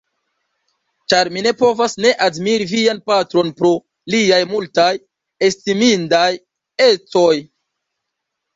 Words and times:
ĉar 1.13 1.29
mi 1.35 1.43
ne 1.47 1.51
povas 1.59 1.95
ne 2.05 2.13
admiri 2.27 2.67
vian 2.71 3.03
patron 3.11 3.53
pro 3.61 3.71
liaj 4.15 4.41
multaj 4.55 4.89
estimindaj 5.51 6.27
ecoj. 6.91 7.33